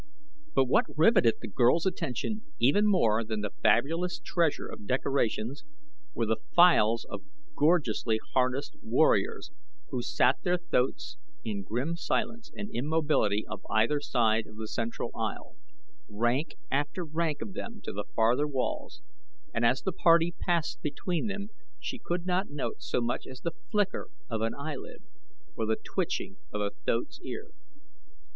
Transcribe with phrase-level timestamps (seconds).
[0.55, 5.63] But what riveted the girl's attention even more than the fabulous treasure of decorations
[6.15, 7.21] were the files of
[7.55, 9.51] gorgeously harnessed warriors
[9.91, 15.11] who sat their thoats in grim silence and immobility on either side of the central
[15.15, 15.55] aisle,
[16.09, 19.03] rank after rank of them to the farther walls,
[19.53, 23.53] and as the party passed between them she could not note so much as the
[23.69, 25.03] flicker of an eyelid,
[25.55, 27.51] or the twitching of a thoat's ear.